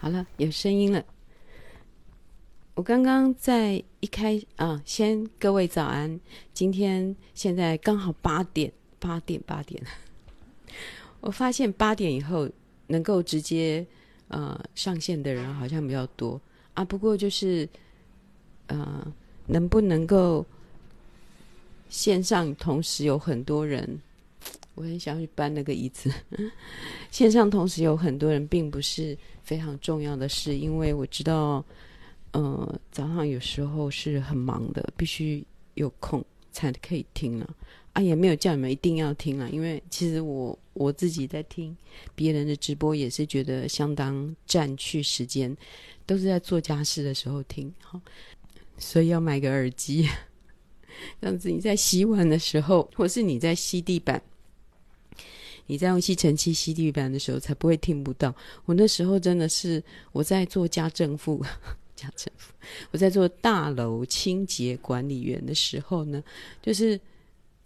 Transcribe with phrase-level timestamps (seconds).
[0.00, 1.04] 好了，有声音了。
[2.72, 6.18] 我刚刚在一开啊，先各位早安。
[6.54, 9.82] 今天现在刚好八点，八点八点。
[11.20, 12.48] 我发现八点以后
[12.86, 13.86] 能够直接
[14.28, 16.40] 呃上线的人好像比较多
[16.72, 16.82] 啊。
[16.82, 17.68] 不过就是
[18.68, 19.06] 呃，
[19.48, 20.46] 能不能够
[21.90, 24.00] 线上同时有很多人？
[24.80, 26.10] 我很想去搬那个椅子。
[27.12, 31.62] 线上同时有很多人，并不是非常重要的事，因为我知道，
[32.32, 37.54] 呃，早上有时候是很忙的，必须有空才可以听了
[37.92, 38.00] 啊。
[38.00, 41.76] 也没有叫你们一定要听了，因为其实我我自己在听
[42.14, 45.54] 别人的直播，也是觉得相当占去时间，
[46.06, 48.00] 都是在做家事的时候听，好，
[48.78, 50.08] 所以要买个耳机，
[51.20, 54.22] 这样子你在洗碗的时候，或是你在吸地板。
[55.70, 58.34] 你在用吸尘器吸地板的时候，才不会听不到。
[58.64, 61.40] 我那时候真的是我在做家政妇，
[61.94, 62.52] 家政妇，
[62.90, 66.20] 我在做大楼清洁管理员的时候呢，
[66.60, 66.96] 就是，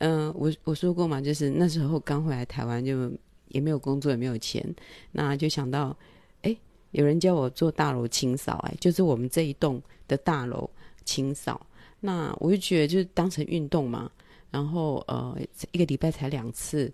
[0.00, 3.11] 嗯、呃，我我说过嘛，就是那时候刚回来台湾，就
[3.48, 4.62] 也没有工作，也没有钱，
[5.11, 5.96] 那就想到，
[6.42, 6.55] 哎，
[6.91, 10.68] 有人叫我做大楼清扫，哎，就是我们这一栋的大楼
[11.06, 11.66] 清扫，
[12.00, 14.11] 那我就觉得就是当成运动嘛，
[14.50, 15.34] 然后呃，
[15.72, 16.92] 一个礼拜才两次。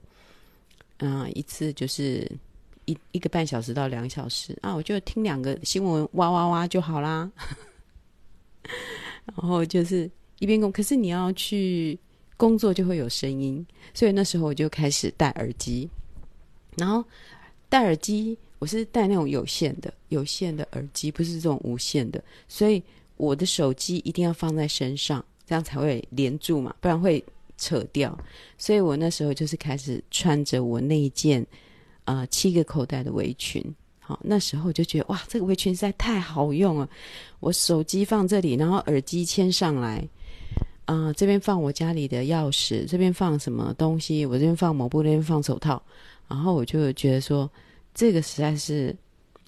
[1.02, 2.30] 嗯、一次就是
[2.84, 7.30] 一一个半小时到两小时啊，我就听两个新闻哇哇哇就好啦。
[9.24, 11.98] 然后就是一边工，可是你要去
[12.36, 15.88] 工作就会有声音，所以那时候我就开始戴耳机。
[16.76, 17.04] 然后
[17.68, 22.82] 戴耳机，我是戴那种有线的有线的耳机，不是这种无线的，所以
[23.16, 27.24] 我的手机一定要放在身上，这样才会连住嘛，不然会。
[27.60, 28.18] 扯掉，
[28.56, 31.46] 所以我那时候就是开始穿着我那一件，
[32.06, 33.62] 呃，七个口袋的围裙。
[33.98, 36.88] 好，那时候就觉得哇，这个围裙实在太好用了。
[37.38, 40.02] 我手机放这里，然后耳机牵上来，
[40.86, 45.80] 啊、这边放我家里的钥匙，这边放什么东西，我这边放抹布，那边放手套。
[46.26, 47.48] 然后我就觉得说，
[47.94, 48.96] 这个实在是，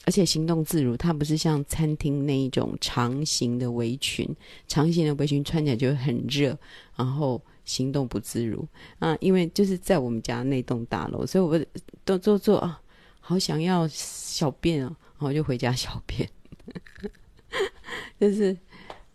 [0.05, 4.29] 而且行动自如，它不是像餐厅那一种长形的围裙，
[4.69, 6.57] 长形的围裙穿起来就很热，
[6.95, 7.41] 然后。
[7.73, 8.69] 行动不自如
[8.99, 11.59] 啊，因为就是在我们家那栋大楼，所以我
[12.05, 12.79] 都做做啊，
[13.19, 16.29] 好想要小便啊，然后就回家小便。
[18.21, 18.55] 就是，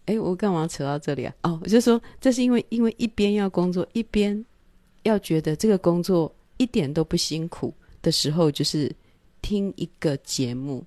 [0.05, 1.33] 哎，我干嘛扯到这里啊？
[1.43, 4.43] 哦，我就说这是因为，因为一边要工作，一边
[5.03, 8.91] 要觉得这个工作一点都不辛苦的时候，就是
[9.41, 10.83] 听一个节目，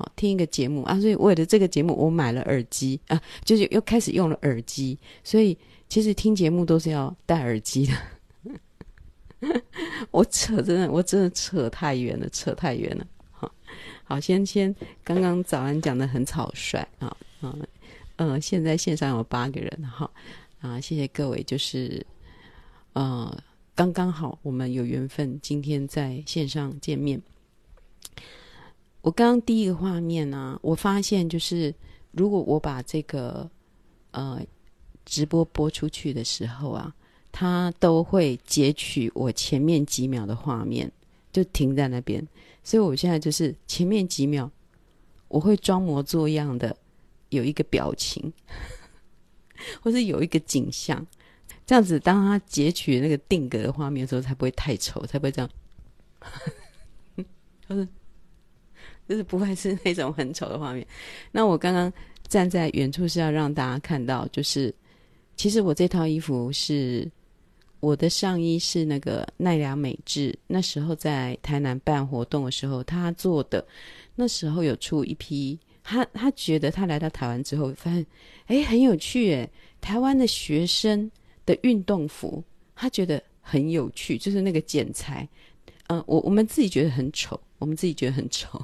[0.00, 0.98] 好，听一个节目啊。
[0.98, 5.56] 所以为了这个节目，我买了耳机啊，就是又开始用了耳机，所以。
[5.90, 9.60] 其实听节目都是要戴耳机的，
[10.12, 13.04] 我扯真的，我真的扯太远了，扯太远了。
[13.32, 13.52] 好，
[14.04, 14.72] 好，先先
[15.02, 17.58] 刚刚早安讲的很草率啊啊，
[18.14, 20.08] 呃，现在线上有八个人哈
[20.60, 22.06] 啊，谢谢各位，就是
[22.92, 23.36] 呃，
[23.74, 27.20] 刚刚好我们有缘分，今天在线上见面。
[29.02, 31.74] 我刚刚第一个画面呢、我发现就是
[32.12, 33.50] 如果我把这个
[34.12, 34.40] 呃。
[35.06, 36.94] 直播播出去的时候啊，
[37.32, 40.88] 他都会截取我前面几秒的画面，
[41.32, 42.24] 就停在那边。
[42.62, 44.48] 所以我现在就是前面几秒，
[45.26, 46.76] 我会装模作样的
[47.30, 48.32] 有一个表情，
[49.82, 51.04] 或是有一个景象，
[51.66, 55.50] 这样子当他截取那个定格的画面的时候，才不会太丑，才不会这样，
[57.68, 57.88] 就 是
[59.10, 60.86] 就是不会是那种很丑的画面。
[61.32, 61.92] 那我刚刚
[62.28, 64.72] 站在远处是要让大家看到，就是。
[65.36, 67.10] 其实我这套衣服是
[67.80, 73.66] 我的上衣，是那个奈良美智那时候在台南办活动的时候他做的。
[74.14, 78.04] 那时候有出一批，他他觉得他来到台湾之后发现，
[78.48, 79.50] 哎，很有趣诶，
[79.80, 81.10] 台湾的学生
[81.46, 82.44] 的运动服，
[82.76, 85.26] 他觉得很有趣，就是那个剪裁，
[85.86, 88.62] 嗯，我我们自己觉得很丑，我们自己觉得很丑，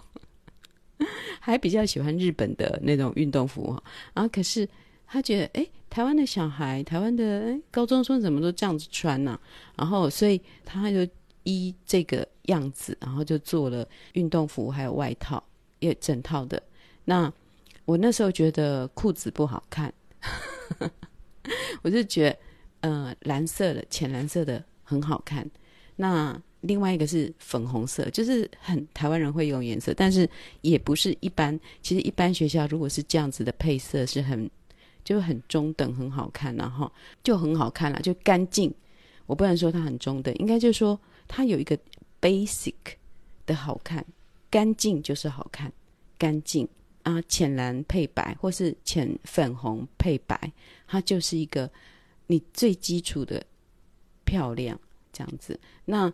[1.40, 3.80] 还比较喜欢日本的那种运动服
[4.14, 4.68] 然后，可是。
[5.08, 9.38] 他觉得，哎，台湾的小孩，台湾的高中生怎么都这样子穿呢？
[9.76, 11.06] 然后，所以他就
[11.44, 15.40] 依这个样子，然后就做了运动服，还有外套，
[15.78, 16.60] 也整套的。
[17.04, 17.32] 那
[17.84, 19.94] 我那时候觉得裤子不好看，
[21.82, 22.28] 我就觉
[22.80, 25.48] 得，呃，蓝色的、浅蓝色的很好看。
[25.94, 30.28] 那另外一个是粉红色，就是很台湾人会用颜色，但是
[30.60, 31.58] 也不是一般。
[31.80, 34.50] 其实一般学校如果是这样子的配色，是很。
[35.06, 36.90] 就很中等，很好看，然后
[37.22, 38.74] 就很好看了，就干净。
[39.26, 40.98] 我不能说它很中等，应该就是说
[41.28, 41.78] 它有一个
[42.20, 42.74] basic
[43.46, 44.04] 的好看，
[44.50, 45.72] 干净就是好看，
[46.18, 46.68] 干净
[47.04, 50.52] 啊，浅蓝配白，或是浅粉红配白，
[50.88, 51.70] 它就是一个
[52.26, 53.40] 你最基础的
[54.24, 54.76] 漂亮
[55.12, 55.56] 这样子。
[55.84, 56.12] 那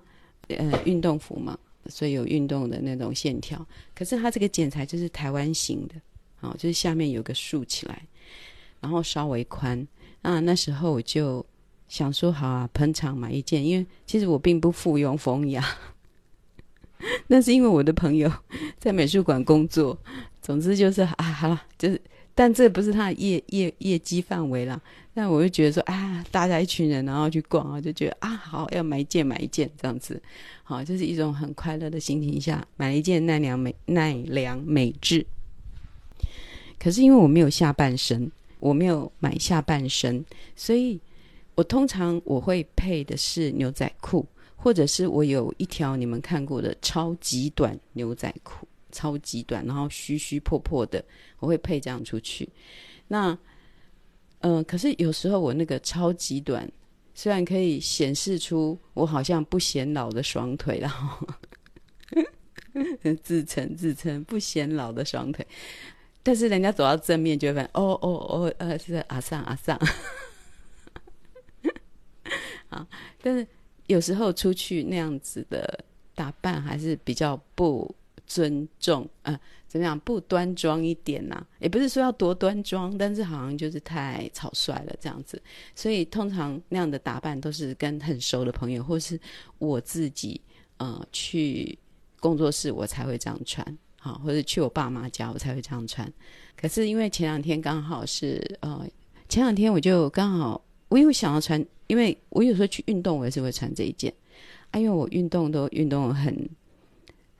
[0.56, 3.64] 呃，运动服嘛，所以有运动的那种线条。
[3.94, 5.94] 可是它这个剪裁就是台湾型的，
[6.40, 8.02] 哦，就是下面有个竖起来，
[8.80, 9.86] 然后稍微宽。
[10.22, 11.44] 那那时候我就
[11.88, 15.64] 想说，好啊，捧场买一件，因为其实我并不附庸风雅。
[17.26, 18.32] 那是因为我的朋友
[18.78, 19.98] 在美术馆工作，
[20.40, 22.00] 总之就是啊，好了，就是，
[22.34, 24.80] 但这不是他的业业业绩范围啦。
[25.14, 30.20] 但我就觉得说，啊，大家一群人然后去逛啊，就觉得啊，好，要买一件买一件这样子，
[30.62, 35.26] 好，就是一种很快乐的心情下买一件奈良美奈良美智。
[36.78, 40.24] 可是因为我没有下半身，我没有买下半身，
[40.56, 40.98] 所以
[41.54, 44.26] 我通常我会配的是牛仔裤。
[44.54, 51.04] 或者是我有一条你们看过的超级短牛仔裤，超级短，然后虚虚破破的，
[51.40, 52.48] 我会配这样出去。
[53.08, 53.36] 那，
[54.40, 56.70] 嗯、可是有时候我那个超级短，
[57.14, 61.26] 虽然可以显示出我好像不显老的双腿，然后
[63.22, 65.44] 自称自称不显老的双腿，
[66.22, 69.76] 但是人家走到正面就会发现，哦哦哦，呃，是阿桑阿桑，
[72.68, 72.86] 啊，
[73.20, 73.44] 但是。
[73.88, 75.84] 有时候出去那样子的
[76.14, 77.92] 打扮还是比较不
[78.26, 85.40] 尊重，呃，怎么样不端庄一点呐、也不是说要多端庄，但是好像就是太草率了这样子。
[85.74, 89.18] 所以通常那样的打扮都是跟很熟的朋友，或是
[89.58, 90.40] 我自己，
[90.78, 91.78] 呃，去
[92.20, 96.10] 工作室我才会这样穿，好，或者去我爸妈家我才会这样穿。
[96.56, 98.86] 可是因为前两天刚好是，呃，
[99.28, 100.62] 前两天我就刚好。
[100.88, 104.12] 我又想要穿，因为我有时候去运动，我也是会穿这一件。
[104.72, 106.36] 啊，因为我运动都运动很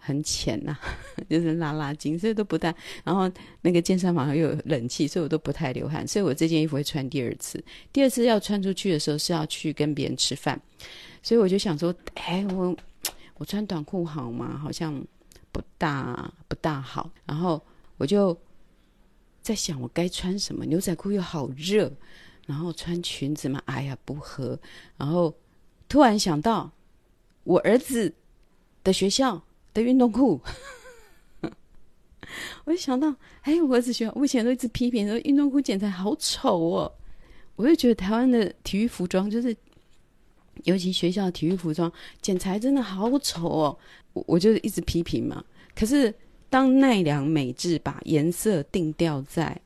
[0.04, 0.76] 很浅呐、
[1.30, 2.74] 就是拉拉筋，所以都不太。
[3.04, 6.06] 然后那个健身房又有冷气，所以我都不太流汗。
[6.06, 7.62] 所以我这件衣服会穿第二次。
[7.92, 10.60] 第二次要穿出去的时候是要去跟别人吃饭，
[11.22, 12.76] 所以我就想说，哎，我
[13.36, 14.58] 我穿短裤好吗？
[14.58, 14.92] 好像
[15.52, 17.08] 不大不大好。
[17.24, 17.62] 然后
[17.96, 18.36] 我就
[19.40, 20.64] 在想，我该穿什么？
[20.66, 21.92] 牛仔裤又好热。
[22.44, 24.58] 然后穿裙子嘛，哎呀不合。
[24.96, 25.32] 然后
[25.88, 26.68] 突然想到
[27.44, 28.12] 我儿子
[28.82, 29.40] 的学校
[29.72, 30.40] 的运动裤，
[32.64, 36.92] 我就想到，哎，我儿子学，我以前都一直批评说运动裤剪裁好丑哦。
[37.56, 39.56] 我就觉得台湾的体育服装，就是
[40.64, 43.78] 尤其学校的体育服装剪裁真的好丑哦。
[44.12, 45.44] 我我就一直批评嘛。
[45.74, 46.12] 可是
[46.48, 49.60] 当奈良美智把颜色定调在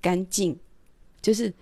[0.00, 0.58] 干净，
[1.20, 1.52] 就是。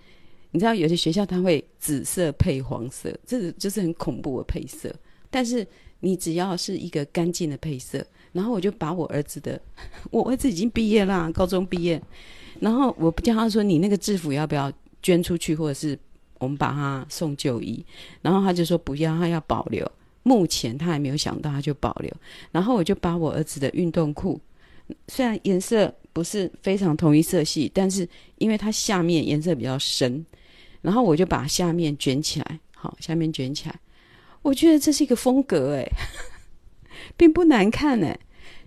[0.51, 4.89] 你知道有些学校它会紫色配黄色，这个就是很恐怖的配色。
[5.35, 5.67] 但是
[5.99, 8.01] 你只要是一个干净的配色，
[8.31, 9.59] 然后我就把我儿子的，
[10.09, 12.01] 我儿子已经毕业啦，高中毕业，
[12.61, 14.71] 然后我不叫他说，你那个制服要不要
[15.01, 15.99] 捐出去，或者是
[16.39, 17.85] 我们把他送就医，
[18.21, 19.85] 然后他就说不要，他要保留。
[20.23, 22.09] 目前他还没有想到，他就保留。
[22.53, 24.39] 然后我就把我儿子的运动裤，
[25.09, 30.25] 虽然颜色不是非常同一色系，但是因为它下面颜色比较深。
[30.81, 33.77] 然后我就把下面卷起来，好，下面卷起来。
[34.45, 35.83] 我觉得这是一个风格，哎，
[37.17, 38.15] 并不难看，哎。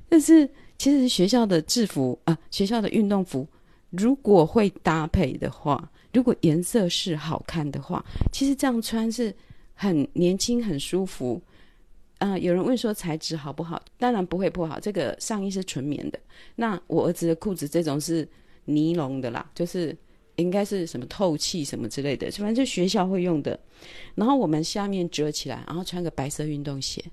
[0.09, 3.47] 但是其实学校的制服啊，学校的运动服，
[3.91, 9.33] 如果会搭配的话，如果颜色是好看的话，其实这样穿是
[9.73, 11.41] 很年轻、很舒服。
[12.19, 13.81] 啊、有人问说材质好不好？
[13.99, 14.81] 当然不会不好。
[14.81, 16.19] 这个上衣是纯棉的，
[16.57, 18.29] 那我儿子的裤子这种是
[18.65, 19.97] 尼龙的啦，就是。
[20.39, 23.59] 应该是什么透气什么之类的，反正就学校会用的。
[24.15, 27.05] 然后我们下面折起来，然后穿个白色运动鞋，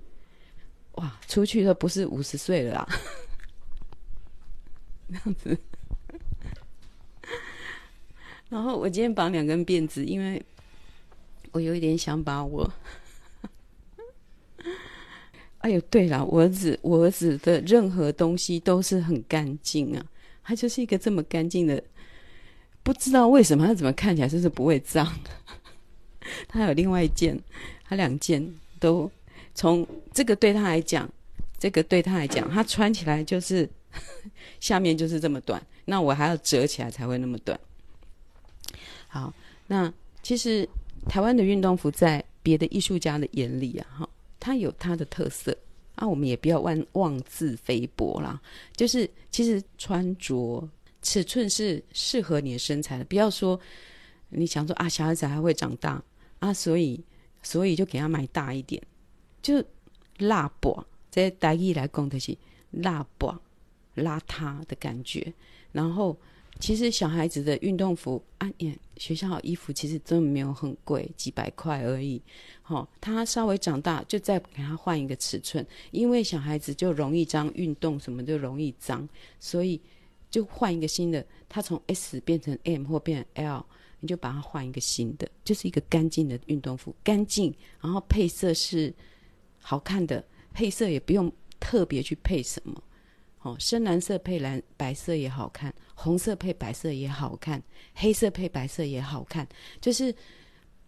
[0.94, 2.88] 哇，出去都不是五十岁了啦，
[5.08, 5.58] 那样子。
[8.48, 10.40] 然后我今天绑两根辫子，因为
[11.52, 12.72] 我有一点想把我，
[15.60, 20.06] 哎呦，对了，我儿子，我儿子的任何东西都是很干净啊，
[20.44, 21.84] 他就是一个这么干净的。
[22.86, 25.12] 不知道为什么他怎么看起来就是不会脏。
[26.48, 27.36] 他有另外一件，
[27.84, 28.48] 他两件
[28.80, 29.10] 都
[29.56, 31.10] 从这个对他来讲，
[31.58, 33.68] 这个对他来讲，他穿起来就是
[34.62, 37.60] 下面就是这么短，那我还要折起来才会那么短。
[39.08, 39.34] 好，
[39.66, 40.70] 那其实
[41.10, 45.58] 台湾的运动服在别的艺术家的眼里啊，哈，它有它的特色
[45.96, 48.40] 啊，我们也不要妄妄自菲薄啦。
[48.76, 50.70] 就是其实穿着。
[51.06, 53.60] 尺寸是适合你的身材的，不要说
[54.30, 56.04] 你想说啊，小孩子还会长大
[56.40, 57.00] 啊，所以
[57.44, 58.82] 所以就给他买大一点，
[59.44, 59.64] 就
[60.18, 60.84] 拉薄。
[61.12, 62.36] 在台语来讲的是
[62.72, 63.40] 拉薄，
[63.96, 65.32] 邋遢的感觉。
[65.72, 66.18] 然后，
[66.60, 72.22] 其实小孩子的运动服啊，也学校衣服其实真的没有很贵，几百块而已。
[72.64, 79.08] 好、他稍微长大就再给他换一个尺寸，因为小孩子就容易脏，运动什么就容易脏，
[79.40, 79.80] 所以
[80.36, 81.26] 就换一个新的。
[81.48, 83.66] 它从 S 变成 M 或变成 L，
[84.02, 88.94] 你就把它换一个新的，就是一个干净的运动服，干净，然后配色是
[89.62, 90.22] 好看的，
[90.54, 92.84] 配色也不用特别去配什么。
[93.44, 97.64] 哦，深蓝色配蓝白色也好看，红色配白色也好看，
[97.94, 99.48] 黑色配白色也好看，
[99.80, 100.14] 就是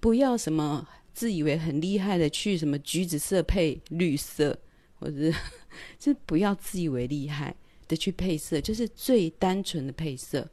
[0.01, 0.85] 不要什么。
[1.13, 4.55] 自以为很厉害的去什么橘子色配绿色，
[4.99, 5.35] 或者是
[5.97, 7.55] 就不要自以为厉害
[7.87, 10.47] 的去配色，就是最单纯的配色，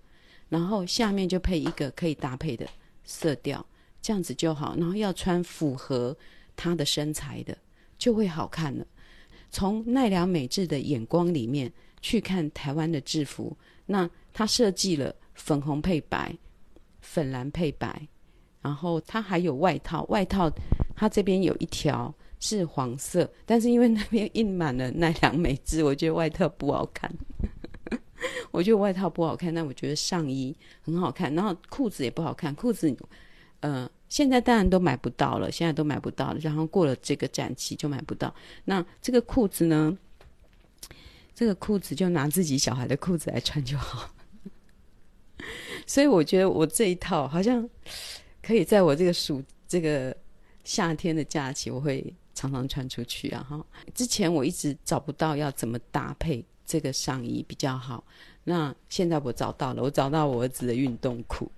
[0.48, 2.66] 然后下面就配一个可以搭配的
[3.04, 3.64] 色调，
[4.00, 4.76] 这样子就好。
[4.76, 6.16] 然后要穿符合
[6.56, 7.56] 他的身材的，
[7.98, 8.86] 就会好看了。
[9.50, 16.36] 从奈良美智的眼光里面去看台湾的制服，那他设计了粉红配白，
[17.00, 18.08] 粉蓝配白。
[18.60, 20.50] 然后它还有外套，外套
[20.96, 22.14] 它这边有一条
[22.46, 27.10] 是黄色，但是因为那边印满了奈良美智，我觉得外套不好看。
[28.50, 32.94] 我觉得外套不好看，但我觉得上衣很好看，然后裤子也不好看，裤子，
[33.60, 38.34] 呃，现在当然都买不到了，现在都买不到了，然后过了这个展期就买不到。
[38.66, 39.96] 那这个裤子呢？
[41.34, 44.10] 这个裤子就拿自己小孩的裤子来穿就好。
[45.86, 47.66] 所以我觉得我这一套好像。
[48.46, 50.14] 可以在我这个暑这个
[50.64, 53.46] 夏天的假期，我会常常穿出去啊！
[53.48, 53.64] 哈，
[53.94, 58.04] 之前我一直找不到要怎么搭配这个上衣比较好，
[58.44, 61.50] 那现在我找到了，我找到我儿子的运动裤，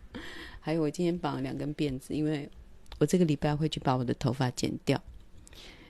[0.60, 2.48] 还有我今天绑了两根辫子，因为
[2.98, 5.02] 我这个礼拜会去把我的头发剪掉。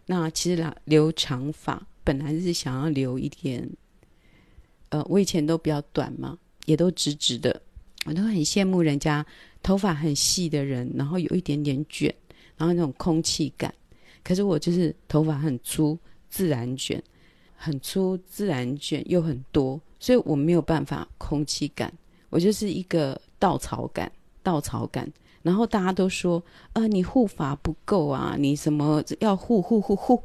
[0.07, 3.69] 那其实啦，留长发本来是想要留一点，
[4.89, 7.63] 呃，我以前都比较短嘛，也都直直的，
[8.07, 9.25] 我都很羡慕人家。
[9.65, 12.13] 头发很细的人，然后有一点点卷，
[12.57, 13.73] 然后那种空气感。
[14.25, 15.99] 可是我就是头发很粗，
[16.29, 17.03] 自然卷，
[17.57, 21.93] 很粗自然卷又很多，所以我没有办法空气感。
[22.31, 24.11] 我就是一个稻草感，
[24.43, 25.11] 稻草感。
[25.43, 30.23] 然后大家都说，呃，你护发不够啊，你什么要护护护护。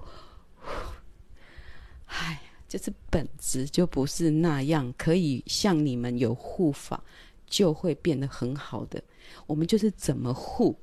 [2.06, 7.04] 唉，就是本质就不是那样，可以像你们有护发，
[7.48, 9.04] 就会变得很好的。
[9.48, 10.77] 我们就是怎么护，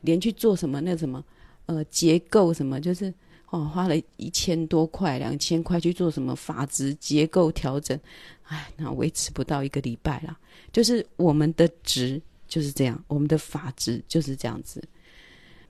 [0.00, 1.24] 连去做什么那什么，
[1.66, 3.12] 呃，结构什么，就是
[3.50, 7.98] 哦，花了一千多块、两千块去做什么发质结构调整，
[8.44, 10.38] 哎，那维持不到一个礼拜啦。
[10.72, 14.82] 就是我们的值就是这样，我们的发质就是这样子。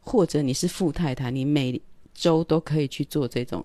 [0.01, 1.81] 或者你是富太太，你每
[2.15, 3.65] 周都可以去做这种，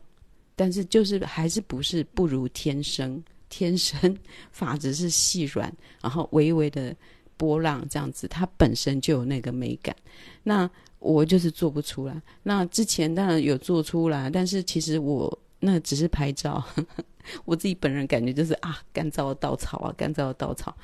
[0.56, 4.18] 但是就是还是不是不如天生，天生
[4.52, 6.96] 发质是细软，然后微微的。
[7.38, 9.96] 波浪这样子，它本身就有那个美感。
[10.44, 10.70] 那
[11.02, 12.22] 我就是做不出来。
[12.44, 17.04] 那之前当然有做出来，但是其实我那只是拍照，呵呵，
[17.44, 20.76] 我自己本人感觉就是啊，干燥的稻草啊，干燥的稻草。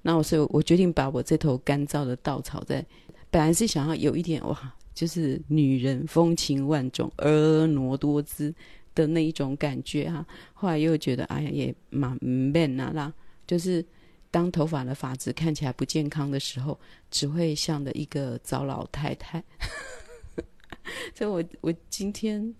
[0.00, 2.84] 那我所以，我决定把我这头干燥的稻草在，
[3.30, 8.54] 本来是想要有一点哇，就是女人风情万种、婀娜多姿
[8.94, 10.26] 的那一种感觉哈、啊。
[10.54, 13.12] 后来又觉得哎呀，也蛮 man 啊啦，
[13.46, 13.84] 就是。
[14.30, 16.78] 当头发的发质看起来不健康的时候，
[17.10, 19.42] 只会像的一个糟老太太。
[21.14, 22.54] 所以我我今天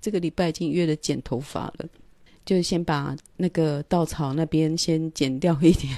[0.00, 1.88] 这个礼拜已经约了剪头发了，
[2.44, 5.94] 就先把那个稻草那边先剪掉一点。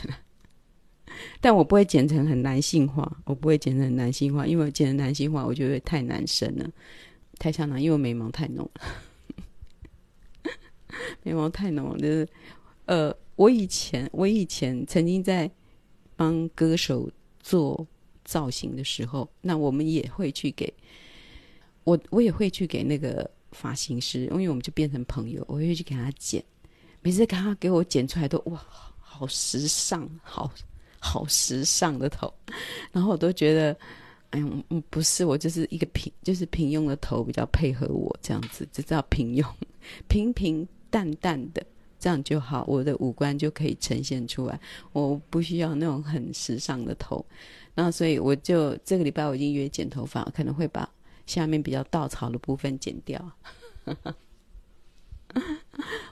[1.41, 6.69] 但我不会剪成很男性化，我不会剪成男性化，因为我剪成男性化，我觉得太男生了，
[7.39, 8.83] 太像男，因为眉毛太浓了，
[11.23, 12.29] 眉毛太浓了，就是
[12.87, 13.17] 呃。
[13.37, 15.51] 我以前，我以前曾经在
[16.17, 17.11] 帮歌手
[17.41, 17.87] 做
[18.25, 20.73] 造型的时候，那我们也会去给
[21.85, 26.43] 我，我也会去给那个发型师，因为我们就变成朋友，我会去给他剪。
[27.01, 28.65] 每次看他给我剪出来都哇，
[29.01, 30.53] 好时尚，好
[31.01, 32.33] 好时尚的头，
[32.93, 33.77] 然后我都觉得，
[34.31, 39.45] 哎呀，嗯，不是，我就是一个平，就是平庸的头比较配合我这样子，就叫平庸，
[40.07, 41.67] 平平淡淡的。
[42.03, 44.59] 这样就好，我的五官就可以呈现出来。
[44.93, 47.25] 我不需要那种很时尚的头，
[47.77, 50.89] 那所以我就这个礼拜我已经约剪头发，可能会把
[51.27, 53.33] 下面比较稻草的部分剪掉。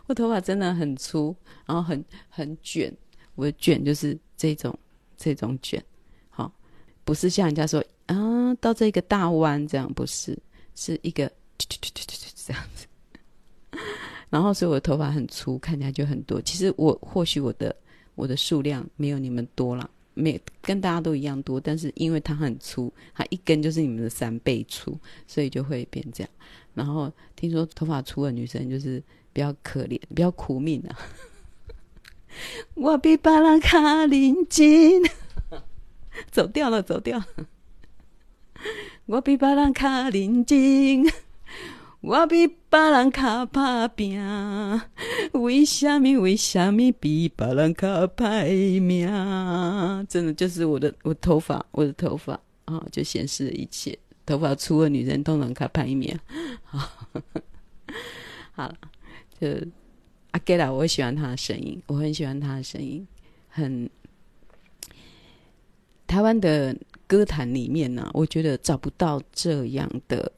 [0.07, 1.35] 我头发真的很粗，
[1.67, 2.97] 然后很很卷。
[3.35, 4.79] 我的卷就是这种
[5.17, 5.85] 这种卷，
[6.29, 6.53] 好，
[7.05, 10.39] 不是像人家说啊，到这个大弯这样，不是，
[10.77, 11.29] 是一个
[11.59, 12.87] 这样子。
[14.31, 16.41] 然后所以我的头发很粗，看起来就很多。
[16.41, 17.75] 其实我或许我的
[18.15, 24.97] 我的数量没有你们多了，没跟大家都一样多，但是因为它很粗，它一根就是你们的三倍粗，
[25.27, 26.31] 所以就会变这样。
[26.73, 30.97] 然后听说头发粗的女生就是比较可怜，比较苦命啊。
[32.75, 35.03] 我比别人卡认真，
[36.31, 37.27] 走掉了，走掉了。
[39.07, 41.05] 我比别人卡认真，
[42.01, 44.19] 我比别人卡打拼。
[45.33, 46.19] 为什么？
[46.21, 49.07] 为什么比别人卡歹命？
[50.09, 53.99] 真的就是我的，我头发，我的头发啊，就显示一切。
[54.25, 56.19] 头发粗的女人都能卡歹命。
[56.65, 56.79] 好，
[58.53, 58.75] 好了，
[59.39, 59.49] 就。
[60.33, 63.05] 阿给拉，我喜欢他的声音，我很喜欢他的声音。
[63.49, 63.91] 很
[66.07, 66.73] 台湾的
[67.09, 70.31] 歌坛里面呢、我觉得找不到这样的。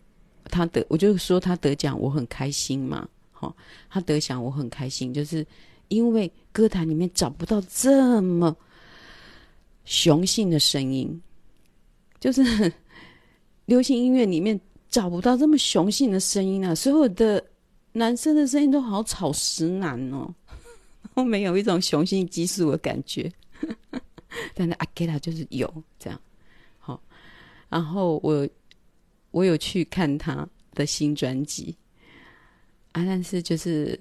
[0.53, 3.09] 他得，我就说他得奖，我很开心嘛。
[3.33, 3.57] 好，
[3.91, 5.45] 他得奖，我很开心，就是
[5.89, 8.55] 因为歌坛里面找不到这么
[9.85, 11.21] 雄性的声音，
[12.21, 12.73] 就是
[13.65, 17.43] 流行音乐里面找不到这么雄性的声音啊，所有的。
[17.95, 20.35] 男生的声音都好草食男哦，
[21.15, 23.31] 都没有一种雄性激素的感觉。
[24.57, 26.19] 但是阿给拉就是有这样，
[26.79, 26.99] 好。
[27.69, 28.49] 然后我
[29.33, 31.75] 我有去看他的新专辑
[32.93, 33.99] 啊，但是就是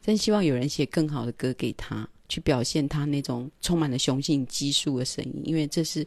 [0.00, 6.06] 真希望有人写更好的歌给他，去表现他那种充满了雄性激素的声音，因为这是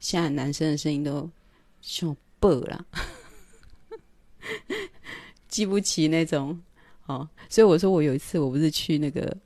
[0.00, 1.30] 现在男生的声音都
[1.80, 2.84] 像爆了。
[5.48, 6.58] 记不起那种
[7.06, 9.36] 哦，所以我说我有一次我不是去那个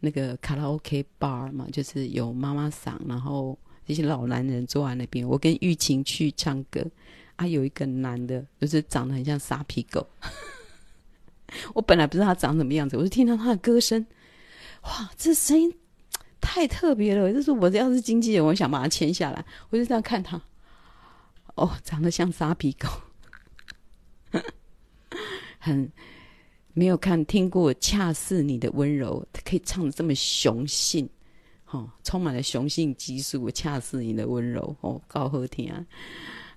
[0.00, 3.56] 那个卡拉 OK bar 嘛，就是有妈妈桑，然后
[3.86, 6.84] 这些老男人坐在那边，我跟玉琴去唱歌
[7.38, 10.04] 啊，有一个男的，就是长得很像沙皮狗，
[11.72, 14.04] 我本来不知道他长什么样子，我就听到他的歌声，
[14.82, 15.72] 哇，这声音
[16.40, 20.42] 太特别了，就是我要是经纪人，我想把他签下来，我就这样看他，
[21.54, 22.88] 哦，长得像沙皮狗。
[25.60, 25.90] 很
[26.72, 31.08] 没有看听过，恰似你的温柔，他可以唱得这么雄性，
[31.70, 35.72] 哦，充满了雄性激素，恰似你的温柔，哦，高和听，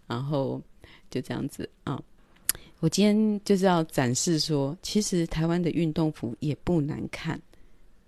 [0.08, 0.62] 然后
[1.12, 2.02] 就这样子啊，
[2.80, 7.40] 我今天就是要展示说，其实台湾的运动服也不难看，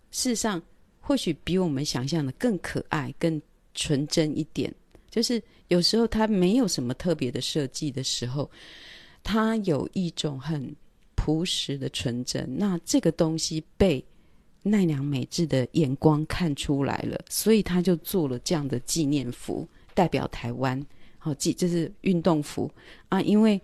[0.10, 0.60] 事实上
[1.00, 3.40] 或许比我们想象的更可爱、更
[3.76, 4.74] 纯真一点，
[5.12, 8.50] 就是有时候它没有什么特别的设计的时候，
[9.22, 10.76] 它有一种很。
[11.16, 14.04] 朴实的纯真，那这个东西被
[14.62, 20.86] 奈良美智的眼光看出来了，所以他就做了这样的纪念服，代表台湾。
[21.24, 22.70] 好，记就是运动服
[23.08, 23.62] 啊，因为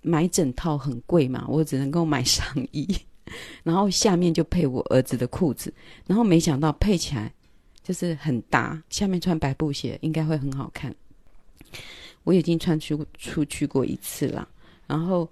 [0.00, 2.88] 买整套很贵嘛，我只能够买上衣，
[3.62, 5.70] 然后下面就配我儿子的裤子，
[6.06, 7.30] 然后没想到配起来
[7.82, 10.94] 就是很搭，下面穿白布鞋应该会很好看。
[12.22, 14.48] 我已经穿出出去过一次了，
[14.86, 15.28] 然后。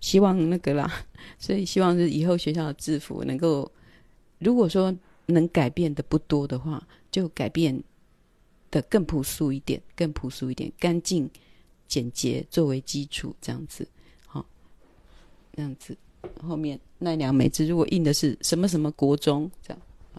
[0.00, 0.92] 希望那个啦，
[1.38, 3.72] 所以希望是以后学校的制服能够，
[4.38, 4.94] 如果说
[5.28, 7.82] 能改变的不多的话，就改变
[8.74, 11.30] 的更朴素一点，更朴素一点，干净、
[11.86, 13.86] 简洁作为基础，这样子，
[14.26, 14.44] 好，
[15.54, 15.96] 这样子。
[16.42, 19.80] 后面奈良美智如果印的是什么什么国中这样，
[20.14, 20.18] 啊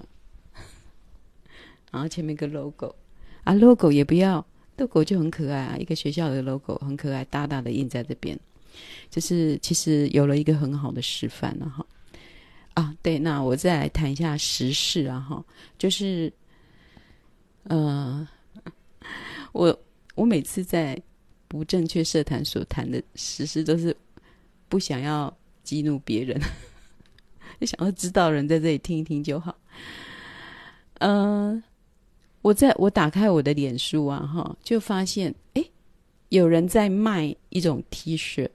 [1.91, 2.95] 然后前面一个 logo
[3.43, 4.45] 啊，logo 也不要
[4.77, 8.39] ，logo 就很可爱啊，一个学校的 logo 很可爱，大大的印在这边。
[9.09, 11.85] 就是其实有了一个很好的示范了哈，
[12.75, 15.43] 啊对，那我再来谈一下时事啊哈，
[15.77, 16.31] 就是，
[17.63, 18.27] 呃，
[19.55, 19.79] 我
[20.15, 21.01] 我每次在
[21.47, 23.95] 不正确社团所谈的时事都是
[24.67, 26.37] 不想要激怒别人，
[27.59, 29.57] 就想要知道人在这里听一听就好。
[30.99, 31.63] 嗯、
[32.41, 35.71] 我在我打开我的脸书啊哈，就发现诶，
[36.27, 38.49] 有人在卖一种 T 恤。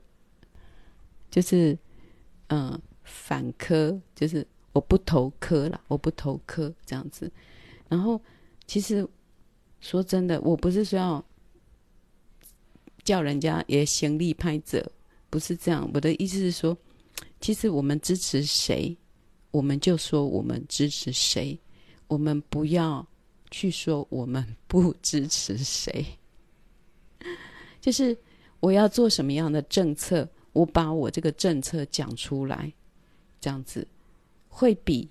[1.30, 1.78] 就是，
[2.48, 7.30] 嗯、反科就是我不投科了，我不投科这样子。
[7.88, 8.20] 然后，
[8.66, 9.06] 其实
[9.80, 11.24] 说真的，我不是说要
[13.02, 14.90] 叫人家也行立拍者，
[15.28, 15.90] 不是这样。
[15.94, 16.76] 我的意思是说，
[17.40, 18.96] 其实我们支持谁，
[19.50, 21.58] 我们就说我们支持谁，
[22.08, 23.06] 我们不要
[23.50, 26.04] 去说我们不支持谁。
[27.80, 28.16] 就是
[28.60, 30.28] 我要做什么样的政策。
[30.52, 32.72] 我把我这个政策讲出来，
[33.40, 33.86] 这样子
[34.48, 35.08] 会比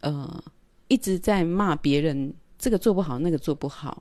[0.00, 0.42] 呃
[0.88, 4.00] 一直在骂别人这个做不好那个做不好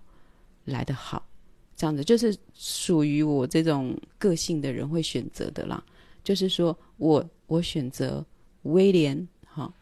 [0.65, 1.27] 来得好。
[1.75, 5.83] 这样子就是属于我这种个性的人会选择的啦。
[6.23, 8.23] 就是说我我选择
[8.61, 9.73] 威廉，好，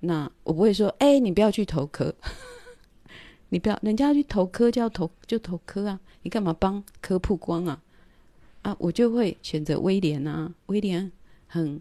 [0.00, 2.14] 那我不会说，哎、你不要去投科，
[3.48, 7.82] 你不要，人家去投科就要投就投科啊，你干嘛帮科曝光啊？
[8.60, 11.10] 啊，我就会选择威廉啊，威廉
[11.46, 11.80] 很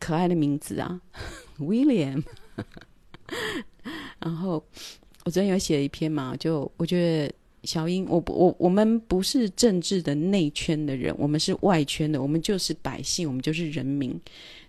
[0.00, 1.00] 可爱的名字啊，
[1.60, 2.20] 威廉。
[4.18, 4.62] 然后
[5.24, 7.34] 我昨天有写了一篇嘛，就我觉得。
[7.64, 14.18] 小英，我我我们不是政治的内圈的人，我们是外圈的，我们就是百姓，我们就是人民。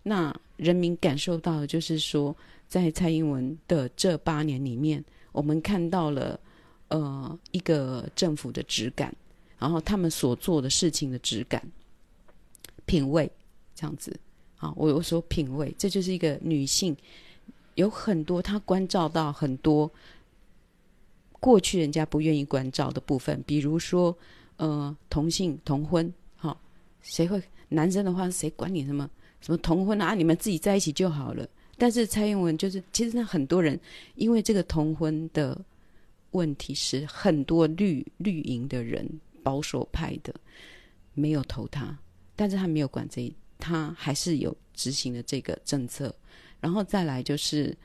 [0.04, 2.36] 那人民感受到的就是说，
[2.68, 6.38] 在蔡英文的这八年里面，我们看到了
[6.90, 9.16] 呃一个政府的质感，
[9.58, 11.66] 然后他们所做的事情的质感、
[12.86, 13.32] 品味
[13.74, 14.14] 这样子。
[14.58, 16.94] 啊，我有说品味，这就是一个女性，
[17.76, 19.90] 有很多她关照到很多。
[21.42, 24.16] 过去人家不愿意关照的部分，比如说，
[24.58, 26.56] 呃，同性同婚，哈、
[27.02, 29.10] 谁会男生的话，谁管你什么
[29.42, 30.14] 什么同婚啊？
[30.14, 31.46] 你们自己在一起就好了。
[31.80, 33.78] 但是蔡英文就是，其实那很多人
[34.14, 35.60] 因为这个同婚的
[36.30, 39.10] 问题，是很多绿绿营的人
[39.42, 40.32] 保守派的
[41.16, 41.98] 没有投他，
[42.36, 46.16] 但是他没有管这，他还是有执行了这个政策。
[46.60, 47.76] 然后再来就是。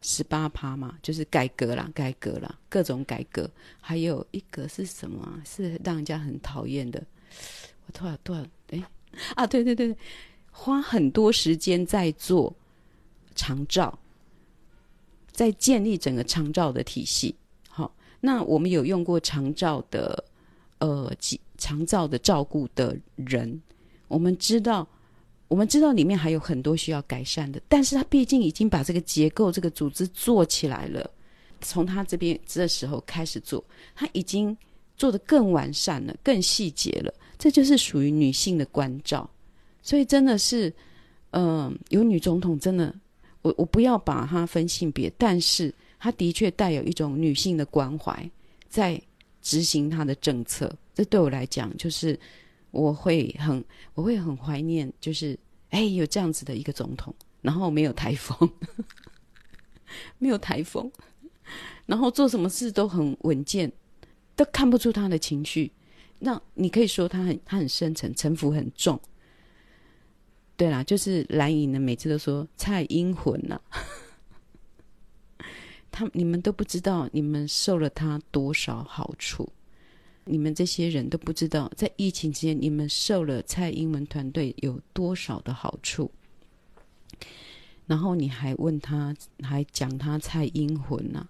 [0.00, 3.50] 十八趴嘛，就是改革啦，改革啦，各种改革。
[3.80, 5.42] 还有一个是什么？
[5.44, 7.02] 是让人家很讨厌的。
[7.86, 8.46] 我多少多少？
[8.70, 8.82] 哎
[9.34, 9.96] 啊，对对对，
[10.50, 12.54] 花很多时间在做
[13.34, 13.98] 长照，
[15.32, 17.34] 在建立整个长照的体系。
[17.68, 20.24] 好，那我们有用过长照的
[20.78, 21.12] 呃，
[21.56, 23.60] 长照的照顾的人，
[24.06, 24.88] 我们知道。
[25.48, 31.10] 我们知道里面还有很多需要改善的，但是他毕竟已经把这个结构、这个组织做起来了。
[31.62, 34.54] 从他这边这时候开始做，他已经
[34.96, 37.12] 做得更完善了、更细节了。
[37.38, 39.28] 这就是属于女性的关照。
[39.82, 40.70] 所以真的是，
[41.30, 42.94] 嗯、有女总统，真的，
[43.40, 48.30] 我我不要把她分性别，但是她的确带有一种女性的关怀，
[48.68, 49.00] 在
[49.40, 50.70] 执行她的政策。
[50.94, 52.18] 这对我来讲，就是。
[52.70, 55.38] 我会很，我会很怀念，就是
[55.70, 58.50] 哎，有这样子的一个总统，然后没有台风，
[60.18, 60.90] 没有台风，
[61.86, 63.72] 然后做什么事都很稳健，
[64.36, 65.72] 都看不出他的情绪。
[66.20, 69.00] 那你可以说他很，他很深沉，城府很重。
[70.56, 73.80] 对啦，就是蓝营呢每次都说蔡英魂呐、啊，
[75.90, 79.48] 他你们都不知道，你们受了他多少好处。
[80.28, 86.10] 你们这些人都不知道，在疫情之间，你们受了蔡英文团队有多少的好处。
[87.86, 91.26] 然后你还问他，还讲他蔡英魂呢？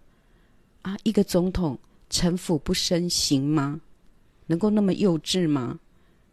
[0.82, 1.78] 啊，一个总统
[2.10, 3.80] 城府不深行吗？
[4.46, 5.78] 能够那么幼稚吗？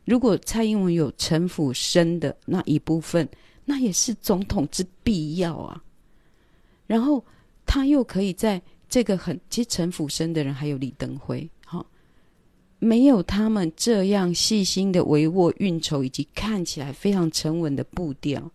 [0.04, 3.28] 如果蔡英文有城府深的那一部分，
[3.66, 5.84] 那也是总统之必要啊。
[6.88, 7.24] 然后
[7.66, 11.50] 他又可以在这个很其实城府深的人，还有李登辉。
[12.86, 18.52] 没有他们这样细心的帷幄运筹，以及看起来非常沉稳的步调，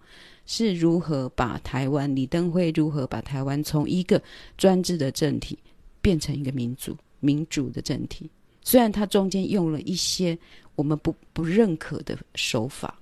[0.47, 2.14] 是如何把台湾？
[2.14, 4.23] 李登辉如何把台湾从一个
[4.57, 5.59] 专制的政体
[6.01, 8.31] 变成一个民主民主的政体？
[8.62, 10.38] 虽然他中间用了一些
[10.77, 12.97] 我们不不认可的手法，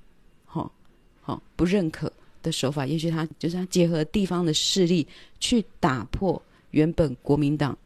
[0.47, 0.73] 好，
[1.21, 2.11] 好不认可
[2.43, 5.07] 的手法，也许他就是他结合地方的势力
[5.41, 7.77] 去打破原本国民党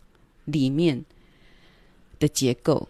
[0.44, 1.04] 里面
[2.20, 2.86] 的结构。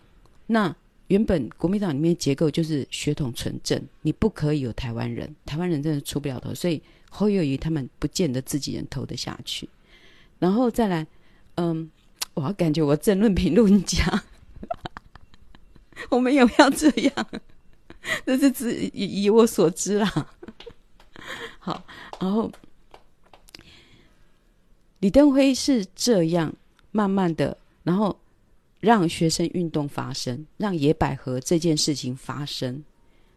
[0.47, 0.75] 那
[1.09, 9.69] 原本国民党里面结构就是血统纯正，你不可以有台湾人，台湾人真的出不了头，所以侯友宜他们不见得自己人投得下去。
[10.39, 11.07] 然后再来，
[11.57, 11.91] 嗯，
[12.35, 14.25] 我感觉我政论评论家，
[16.09, 17.27] 我没有要这样，
[18.25, 20.29] 这是自以以我所知啦。
[21.61, 21.85] 好，
[22.21, 22.51] 然后
[25.01, 26.55] 李登辉是这样
[26.91, 28.19] 慢慢的，然后。
[28.83, 32.83] 让学生运动发生，让野百合这件事情发生，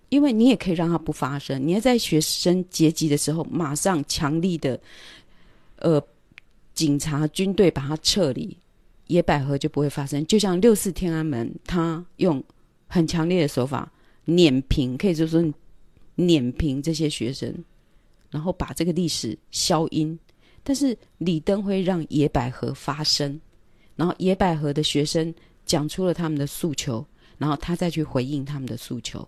[0.10, 1.66] 因为你也可以让它不发生。
[1.66, 4.82] 你要在学生结集的时候，马上强力的，
[5.76, 6.04] 呃，
[6.74, 8.58] 警察军队把它撤离，
[9.06, 10.26] 野百合就不会发生。
[10.26, 12.44] 就像六四天安门，他用
[12.88, 13.92] 很强烈的手法
[14.24, 15.46] 碾平，可以就说
[16.16, 17.54] 碾平这些学生，
[18.32, 20.18] 然后把这个历史消音。
[20.64, 23.40] 但是李登辉让野百合发生。
[23.96, 25.34] 然后野百合的学生
[25.66, 27.06] 讲出了他们的诉求，
[27.38, 29.28] 然后他再去回应他们的诉求。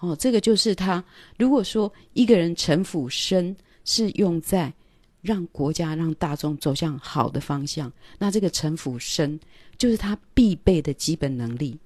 [0.00, 1.04] 哦，这个就是他。
[1.36, 4.72] 如果说一个人城府深是用在
[5.20, 9.38] 让国家、让大众走向好的方向，那这个城府深
[9.76, 11.78] 就是他必备的基本能力。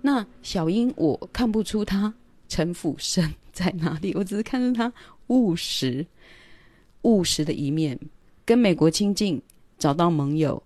[0.00, 2.12] 那小英，我看不出他
[2.48, 4.92] 城府深在哪里， 我只是看到他
[5.28, 6.06] 务实。
[7.02, 7.98] 务实的一面，
[8.44, 9.42] 跟美国亲近，
[9.76, 10.62] 找到盟友，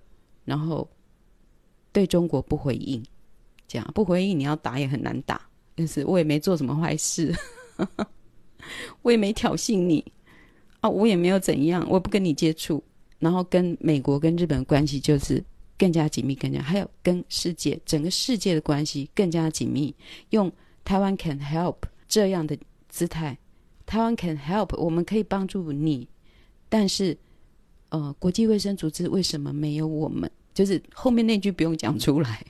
[0.46, 0.88] 然后
[1.92, 3.04] 对中国不回应，
[3.68, 5.38] 这样不回应你要打也很难打。
[5.74, 7.34] 但是我也没做什么坏事，
[9.02, 10.02] 我也没挑衅你
[10.80, 12.82] 啊，我也没有怎样，我不跟你接触，
[13.18, 15.44] 然后跟美国跟日本关系就是
[15.76, 19.94] 更加紧密，更加还有跟世界整个世界的关系更加紧密，
[20.30, 20.50] 用
[20.82, 21.76] 台湾 can help
[22.08, 22.56] 这样的
[22.88, 23.36] 姿态，
[23.84, 26.08] 台湾 can help 我们可以帮助你，
[26.70, 27.18] 但是
[27.96, 30.30] 呃，国际卫生组织为什么没有我们？
[30.52, 32.44] 就是后面那句不用讲出来。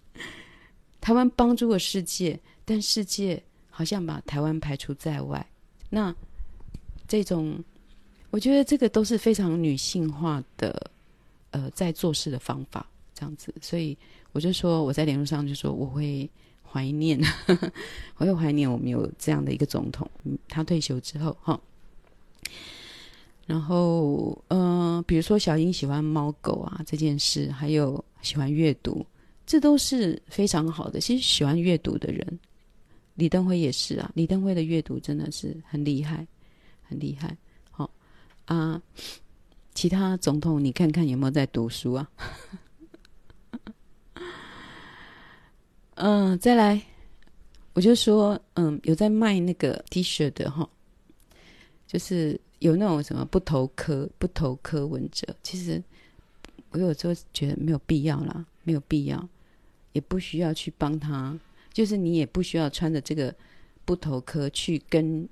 [1.00, 5.46] 台湾帮助了世界，但世界好像把台湾排除在外。
[5.88, 6.14] 那
[7.06, 7.64] 这种，
[8.28, 10.90] 我觉得这个都是非常女性化的，
[11.52, 13.54] 呃，在做事的方法这样子。
[13.62, 13.96] 所以
[14.32, 16.28] 我就说，我在联络上就说，我会
[16.62, 17.18] 怀念，
[18.18, 20.06] 我会怀念我们有这样的一个总统。
[20.46, 21.58] 他退休之后，哈。
[23.48, 29.04] 然后，嗯、比如说小英喜欢猫狗啊这件事，还有喜欢阅读。
[29.46, 31.00] 这都是非常好的。
[31.00, 32.38] 其实喜欢阅读的人，
[33.14, 34.10] 李登辉也是啊。
[34.14, 36.26] 李登辉的阅读真的是很厉害，
[36.82, 37.34] 很厉害。
[37.70, 37.84] 好、
[38.48, 38.82] 哦、啊，
[39.72, 42.10] 其他总统你看看有没有在读书啊？
[45.94, 46.82] 嗯，再来，
[47.72, 50.68] 我就说，嗯，有在卖那个 T 恤的哈、哦，
[51.86, 55.82] 就是有那种什么不投科不投科文哲，其实
[56.70, 59.28] 我有时候觉得没有必要啦，没有必要。
[59.94, 61.36] 也不需要去帮他，
[61.72, 63.34] 就是你也不需要穿着这个
[63.84, 65.28] 不投科去跟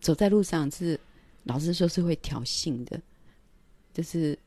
[0.00, 0.98] 走在路上，是
[1.44, 3.00] 老实说是会挑衅的。
[3.94, 4.38] 就是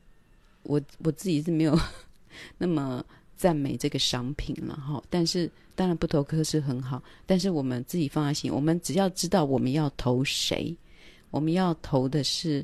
[0.63, 1.79] 我我自己是没有
[2.59, 3.03] 那么
[3.35, 5.01] 赞美这个商品了哈。
[5.09, 10.75] 但是当然不投科是很好，但是我们自己放在心，我们只要知道我们要投谁，
[11.33, 12.63] 我们要投的是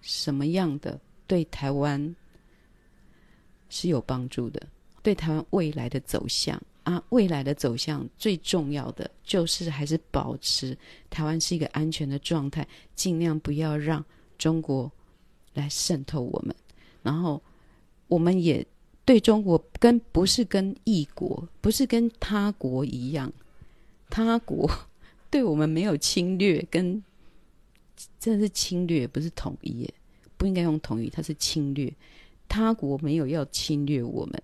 [0.00, 2.16] 什么样的，对台湾
[3.68, 4.66] 是有帮助的。
[5.02, 10.76] 对台湾未来的走向啊，未来的走向最重要的就是还是保持
[11.10, 14.02] 台湾是一个安全的状态，尽量不要让
[14.38, 14.90] 中国
[15.52, 16.56] 来渗透我们。
[17.02, 17.40] 然后，
[18.08, 18.66] 我们也
[19.04, 23.30] 对中国跟不是跟异国，不是跟他国一样，
[24.08, 24.70] 他国
[25.30, 27.02] 对我们没有侵略，跟
[28.18, 29.88] 真的是侵略，不是统一，
[30.36, 31.92] 不应该用统一，它是侵略。
[32.48, 34.42] 他国没有要侵略我们。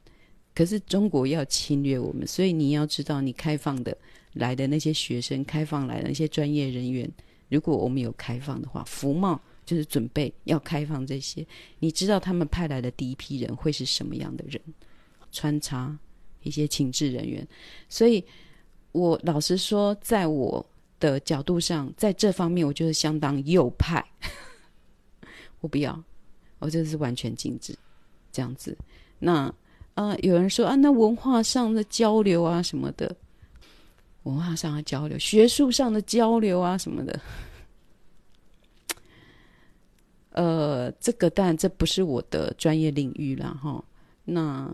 [0.55, 3.97] 可是中国要侵略我们，所以你要知道，你开放的
[4.35, 7.11] 来的那些学生，开放来的那些专业人员，
[7.49, 11.47] 如果我们有开放的话，服贸就是准备要开放这些，
[11.79, 14.61] 你知道他们派来的第一批人会是什么样的人，
[15.31, 15.97] 穿插
[16.43, 17.47] 一些情治人员。
[17.89, 18.23] 所以
[18.93, 20.65] 我老实说，在我
[21.03, 24.03] 的角度上，在这方面，我就是相当右派。
[25.61, 26.03] 我不要，
[26.61, 27.77] 我这是完全禁止
[28.31, 28.79] 这样子。
[29.19, 29.53] 那。
[29.95, 33.15] 啊，有人说啊，那文化上的交流啊什么的，
[34.23, 37.21] 文化上的交流、学术上的交流啊什么的，
[40.33, 43.55] 呃，这个当然这不是我的专业领域啦。
[43.63, 43.85] 哈。
[44.25, 44.67] 那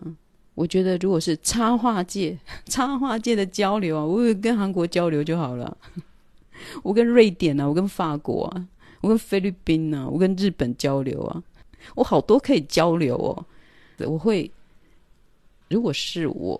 [0.55, 5.77] 我觉得，如果是插画界、 插画界的交流啊，我跟韩国交流就好了。
[6.83, 8.67] 我跟瑞典啊，我跟法国啊，
[9.01, 11.43] 我跟菲律宾啊，我跟日本交流啊，
[11.95, 13.45] 我好多可以交流哦。
[14.07, 14.49] 我会。
[15.71, 16.59] 如果是我，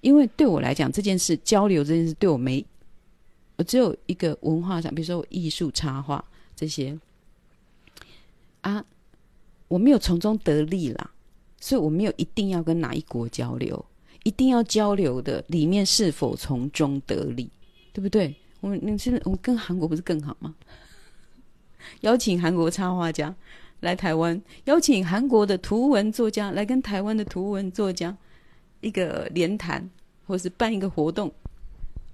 [0.00, 2.64] 因为对我来讲这件事交流这件事对我没，
[3.56, 6.98] 我只有一个文化上，比如说我艺术插画这些
[8.62, 8.82] 啊，
[9.68, 11.10] 我没有从中得利啦，
[11.60, 13.84] 所以我没有一定要跟哪一国交流，
[14.22, 17.50] 一定要交流的里面是否从中得利，
[17.92, 18.34] 对不对？
[18.60, 20.54] 我们你现在我们跟韩国不是更好吗？
[22.02, 23.34] 邀请韩国插画家。
[23.80, 28.16] 来台湾，邀请韩国的图文作家来跟台湾的图文作家
[28.80, 29.88] 一个联谈，
[30.26, 31.30] 或是办一个活动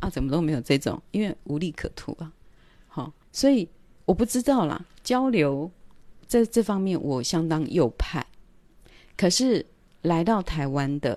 [0.01, 2.33] 啊，怎么都没有这种，因为无利可图啊。
[2.89, 3.69] 好、哦，所以
[4.05, 4.85] 我不知道啦。
[5.05, 5.71] 交流
[6.27, 8.27] 在这方面，我相当右派。
[9.17, 9.65] 可是
[10.03, 11.17] 来到台湾的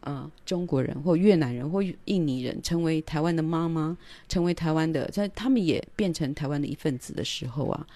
[0.00, 3.96] 呃中国人或越南人或印尼人，成为台湾的妈妈，
[4.28, 7.86] 成为台湾的，在他们也变成台湾的一份子的时候啊。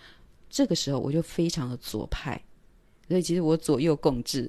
[0.50, 2.40] 这个时候我就非常的左派，
[3.08, 4.48] 所以其实我左右共治，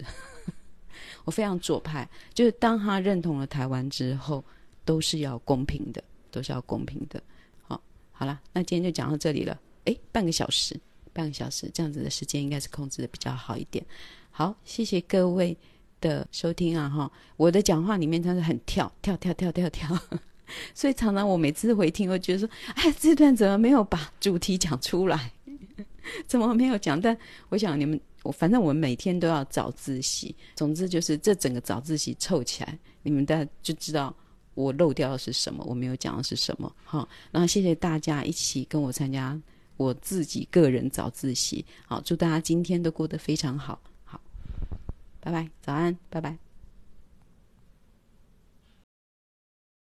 [1.26, 2.08] 我非常左派。
[2.32, 4.46] 就是当他认同了台湾之后，
[4.84, 7.20] 都是要公平的，都是要公平的。
[7.64, 9.60] 好，好了，那今天就讲到这里了。
[9.86, 10.80] 诶，半个小时，
[11.12, 13.84] 半个小时，这样子的时间应该是控制的比较好一点。
[14.30, 15.58] 好，谢谢各位
[16.02, 16.90] 的收听啊！
[16.90, 19.98] 哈，我的讲话里面它是很跳跳跳跳跳跳，
[20.74, 25.32] 所以常常我每次回听，我觉得说，哎，这段怎么没有把主题讲出来？
[26.28, 27.00] 怎么没有讲？
[27.00, 27.18] 但
[27.50, 30.36] 我想你们，我反正我们每天都要早自习。
[30.56, 34.16] 总之就是这整个早自习凑起来，你们大家就知道
[34.54, 36.72] 我漏掉的是什么，我没有讲的是什么。
[36.84, 39.36] 好，然后谢谢大家一起跟我参加
[39.78, 41.66] 我自己个人早自习。
[41.88, 43.58] 好，祝大家今天都过得非常。
[43.58, 43.82] 好，
[45.26, 46.45] 拜拜，早安，拜拜。